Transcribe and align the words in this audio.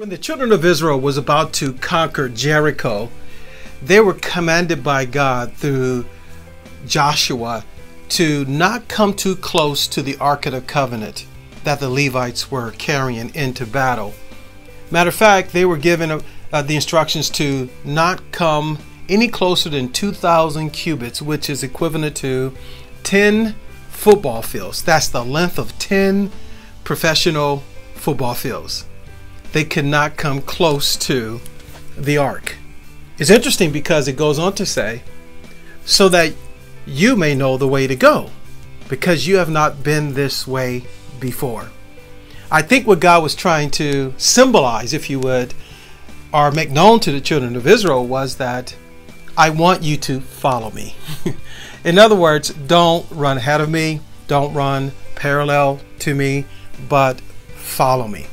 When 0.00 0.08
the 0.08 0.16
children 0.16 0.50
of 0.50 0.64
Israel 0.64 0.98
was 0.98 1.18
about 1.18 1.52
to 1.52 1.74
conquer 1.74 2.30
Jericho, 2.30 3.10
they 3.82 4.00
were 4.00 4.14
commanded 4.14 4.82
by 4.82 5.04
God 5.04 5.52
through 5.52 6.06
Joshua 6.86 7.66
to 8.08 8.46
not 8.46 8.88
come 8.88 9.12
too 9.12 9.36
close 9.36 9.86
to 9.88 10.00
the 10.00 10.16
Ark 10.16 10.46
of 10.46 10.54
the 10.54 10.62
Covenant 10.62 11.26
that 11.64 11.80
the 11.80 11.90
Levites 11.90 12.50
were 12.50 12.70
carrying 12.78 13.34
into 13.34 13.66
battle. 13.66 14.14
Matter 14.90 15.08
of 15.08 15.14
fact, 15.14 15.52
they 15.52 15.66
were 15.66 15.76
given 15.76 16.22
uh, 16.50 16.62
the 16.62 16.76
instructions 16.76 17.28
to 17.32 17.68
not 17.84 18.22
come 18.32 18.78
any 19.10 19.28
closer 19.28 19.68
than 19.68 19.92
2,000 19.92 20.70
cubits, 20.70 21.20
which 21.20 21.50
is 21.50 21.62
equivalent 21.62 22.16
to 22.16 22.54
10 23.02 23.54
football 23.90 24.40
fields. 24.40 24.82
That's 24.82 25.08
the 25.08 25.22
length 25.22 25.58
of 25.58 25.78
10 25.78 26.32
professional 26.84 27.62
football 27.96 28.32
fields 28.32 28.86
they 29.52 29.64
could 29.64 29.84
not 29.84 30.16
come 30.16 30.40
close 30.40 30.96
to 30.96 31.40
the 31.96 32.16
ark. 32.16 32.56
It's 33.18 33.30
interesting 33.30 33.72
because 33.72 34.08
it 34.08 34.16
goes 34.16 34.38
on 34.38 34.54
to 34.54 34.66
say, 34.66 35.02
so 35.84 36.08
that 36.08 36.32
you 36.86 37.16
may 37.16 37.34
know 37.34 37.56
the 37.56 37.68
way 37.68 37.86
to 37.86 37.96
go, 37.96 38.30
because 38.88 39.26
you 39.26 39.36
have 39.36 39.50
not 39.50 39.82
been 39.82 40.14
this 40.14 40.46
way 40.46 40.84
before. 41.18 41.68
I 42.50 42.62
think 42.62 42.86
what 42.86 43.00
God 43.00 43.22
was 43.22 43.34
trying 43.34 43.70
to 43.72 44.14
symbolize, 44.16 44.92
if 44.92 45.10
you 45.10 45.20
would, 45.20 45.54
or 46.32 46.50
make 46.50 46.70
known 46.70 47.00
to 47.00 47.12
the 47.12 47.20
children 47.20 47.56
of 47.56 47.66
Israel 47.66 48.06
was 48.06 48.36
that 48.36 48.74
I 49.36 49.50
want 49.50 49.82
you 49.82 49.96
to 49.98 50.20
follow 50.20 50.70
me. 50.70 50.94
In 51.84 51.98
other 51.98 52.16
words, 52.16 52.50
don't 52.50 53.06
run 53.10 53.36
ahead 53.38 53.60
of 53.60 53.70
me, 53.70 54.00
don't 54.26 54.52
run 54.54 54.92
parallel 55.14 55.80
to 56.00 56.14
me, 56.14 56.44
but 56.88 57.20
follow 57.20 58.08
me 58.08 58.26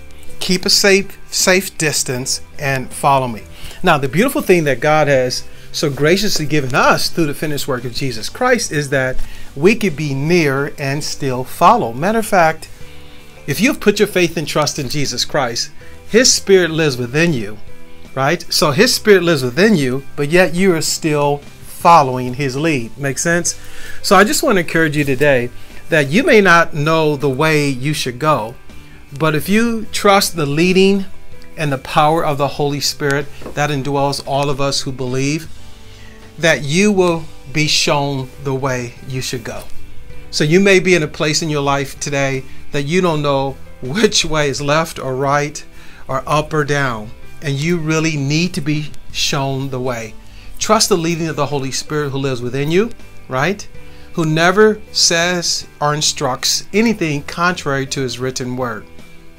keep 0.48 0.66
a 0.66 0.70
safe 0.70 1.20
safe 1.30 1.78
distance 1.78 2.40
and 2.58 2.90
follow 2.90 3.28
me. 3.28 3.44
Now, 3.84 3.98
the 3.98 4.08
beautiful 4.08 4.42
thing 4.42 4.64
that 4.64 4.80
God 4.80 5.10
has 5.10 5.44
so 5.74 5.90
graciously 5.90 6.46
given 6.46 6.74
us 6.74 7.10
through 7.10 7.26
the 7.26 7.34
finished 7.34 7.68
work 7.68 7.84
of 7.84 7.94
Jesus 7.94 8.30
Christ 8.30 8.72
is 8.72 8.90
that 8.90 9.18
we 9.58 9.76
could 9.76 9.98
be 9.98 10.14
near 10.14 10.74
and 10.78 11.04
still 11.04 11.44
follow. 11.44 11.92
Matter 11.92 12.20
of 12.20 12.26
fact, 12.26 12.70
if 13.46 13.60
you've 13.60 13.82
put 13.82 14.00
your 14.00 14.08
faith 14.08 14.38
and 14.38 14.48
trust 14.48 14.80
in 14.80 14.88
Jesus 14.88 15.26
Christ, 15.26 15.70
his 16.10 16.32
spirit 16.32 16.72
lives 16.72 16.96
within 16.96 17.34
you, 17.34 17.58
right? 18.16 18.42
So 18.50 18.72
his 18.72 18.96
spirit 18.96 19.24
lives 19.24 19.44
within 19.44 19.76
you, 19.76 20.06
but 20.16 20.30
yet 20.30 20.56
you 20.56 20.74
are 20.74 20.82
still 20.82 21.40
following 21.40 22.36
his 22.36 22.56
lead. 22.56 22.98
Make 22.98 23.18
sense? 23.18 23.60
So 24.02 24.16
I 24.16 24.24
just 24.24 24.44
want 24.44 24.56
to 24.56 24.62
encourage 24.62 24.96
you 24.96 25.04
today 25.04 25.50
that 25.90 26.08
you 26.08 26.24
may 26.24 26.40
not 26.40 26.74
know 26.74 27.18
the 27.18 27.30
way 27.30 27.68
you 27.68 27.94
should 27.94 28.18
go, 28.18 28.56
but 29.14 29.36
if 29.36 29.48
you 29.48 29.86
trust 29.92 30.36
the 30.36 30.46
leading 30.46 31.06
and 31.56 31.72
the 31.72 31.78
power 31.78 32.26
of 32.26 32.38
the 32.38 32.48
Holy 32.48 32.80
Spirit 32.80 33.28
that 33.54 33.70
indwells 33.70 34.26
all 34.28 34.50
of 34.50 34.62
us 34.62 34.82
who 34.82 34.92
believe, 34.92 35.50
that 36.38 36.64
you 36.64 36.92
will 36.92 37.24
be 37.52 37.68
shown 37.68 38.30
the 38.44 38.54
way 38.54 38.94
you 39.08 39.22
should 39.22 39.44
go. 39.44 39.64
So 40.30 40.44
you 40.44 40.60
may 40.60 40.80
be 40.80 40.94
in 40.94 41.04
a 41.04 41.08
place 41.08 41.42
in 41.42 41.50
your 41.50 41.62
life 41.62 42.00
today 42.00 42.44
that 42.72 42.84
you 42.84 43.02
don't 43.02 43.22
know 43.22 43.58
which 43.82 44.26
way 44.26 44.50
is 44.50 44.62
left 44.62 45.00
or 45.00 45.16
right 45.16 45.64
or 46.08 46.24
up 46.28 46.54
or 46.54 46.64
down, 46.64 47.12
and 47.42 47.56
you 47.56 47.78
really 47.78 48.18
need 48.18 48.54
to 48.54 48.62
be 48.62 48.92
shown 49.12 49.70
the 49.70 49.80
way. 49.80 50.14
Trust 50.60 50.90
the 50.90 50.98
leading 50.98 51.28
of 51.28 51.36
the 51.36 51.48
Holy 51.48 51.72
Spirit 51.72 52.10
who 52.10 52.18
lives 52.18 52.42
within 52.42 52.72
you, 52.72 52.92
right? 53.28 53.68
Who 54.18 54.26
never 54.26 54.82
says 54.92 55.68
or 55.80 55.94
instructs 55.94 56.68
anything 56.74 57.22
contrary 57.22 57.86
to 57.86 58.02
his 58.02 58.20
written 58.20 58.58
word 58.58 58.84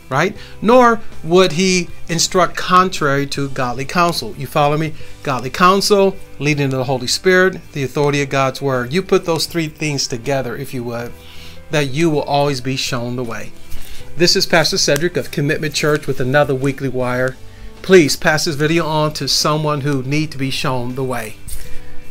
right? 0.09 0.37
Nor 0.62 1.01
would 1.25 1.53
he 1.53 1.89
instruct 2.09 2.57
contrary 2.57 3.27
to 3.27 3.48
godly 3.51 3.85
counsel. 3.85 4.35
You 4.37 4.47
follow 4.47 4.79
me? 4.79 4.95
Godly 5.23 5.51
counsel, 5.51 6.17
leading 6.39 6.70
to 6.70 6.79
the 6.79 6.85
Holy 6.85 7.07
Spirit, 7.07 7.61
the 7.73 7.83
authority 7.83 8.23
of 8.23 8.31
God's 8.31 8.62
word. 8.62 8.93
You 8.93 9.03
put 9.03 9.27
those 9.27 9.47
three 9.47 9.69
things 9.69 10.08
together, 10.08 10.57
if 10.57 10.73
you 10.73 10.83
would, 10.85 11.13
that 11.70 11.91
you 11.91 12.08
will 12.08 12.23
always 12.23 12.61
be 12.61 12.77
shown 12.77 13.17
the 13.17 13.25
way. 13.25 13.52
This 14.17 14.35
is 14.35 14.47
Pastor 14.47 14.77
Cedrick 14.77 15.17
of 15.17 15.31
Commitment 15.31 15.75
Church 15.75 16.07
with 16.07 16.20
another 16.20 16.55
weekly 16.55 16.89
wire. 16.89 17.36
Please 17.83 18.17
pass 18.17 18.47
this 18.47 18.55
video 18.55 18.86
on 18.86 19.13
to 19.14 19.29
someone 19.29 19.83
who 19.83 20.02
need 20.02 20.33
to 20.33 20.39
be 20.39 20.51
shown 20.51 20.95
the 20.95 21.05
way. 21.05 21.36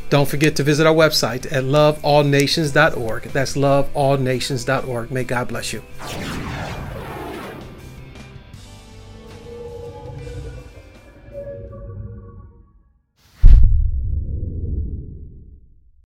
Don't 0.09 0.27
forget 0.27 0.55
to 0.55 0.63
visit 0.63 0.87
our 0.87 0.93
website 0.93 1.45
at 1.51 1.63
loveallnations.org. 1.63 3.23
That's 3.23 3.55
loveallnations.org. 3.57 5.11
May 5.11 5.23
God 5.23 5.47
bless 5.49 5.73
you. 5.73 5.83